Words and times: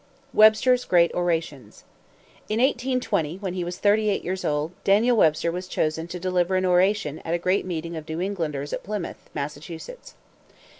WEBSTER'S 0.33 0.83
GREAT 0.85 1.11
ORATIONS. 1.13 1.83
In 2.49 2.59
1820, 2.59 3.37
when 3.37 3.53
he 3.53 3.63
was 3.63 3.77
thirty 3.77 4.09
eight 4.09 4.23
years 4.23 4.43
old, 4.43 4.71
Daniel 4.83 5.15
Webster 5.15 5.51
was 5.51 5.67
chosen 5.67 6.07
to 6.07 6.19
deliver 6.19 6.55
an 6.55 6.65
oration 6.65 7.19
at 7.19 7.35
a 7.35 7.37
great 7.37 7.67
meeting 7.67 7.95
of 7.95 8.09
New 8.09 8.19
Englanders 8.19 8.73
at 8.73 8.81
Plymouth, 8.83 9.29
Massachusetts. 9.35 10.15